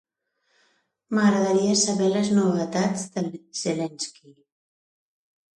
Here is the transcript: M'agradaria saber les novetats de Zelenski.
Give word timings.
M'agradaria 1.17 1.75
saber 1.81 2.09
les 2.15 2.31
novetats 2.39 3.05
de 3.19 3.23
Zelenski. 3.63 4.35